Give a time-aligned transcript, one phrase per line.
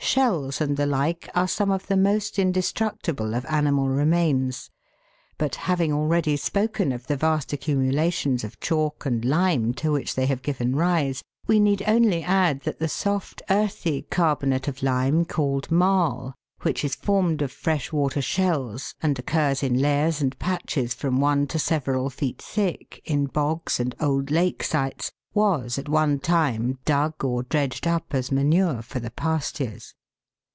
[0.00, 4.70] Shells and the like are some of the most indestructible of animal remains;
[5.36, 10.24] but having already spoken of the vast accumulations of chalk and lime to which they
[10.24, 15.70] have given rise, we need only add that the soft earthy carbonate of lime called
[15.70, 21.46] "marl," which is formed of freshwater shells and occurs in layers and patches from one
[21.46, 27.22] to several feet thick in bogs and old lake sites, was at one time dug
[27.22, 29.92] or dredged up as manure for the pastures.